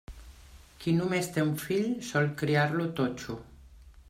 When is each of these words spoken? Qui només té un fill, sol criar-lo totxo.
Qui 0.83 0.93
només 1.01 1.29
té 1.37 1.45
un 1.49 1.53
fill, 1.67 1.93
sol 2.09 2.33
criar-lo 2.43 2.89
totxo. 3.03 3.41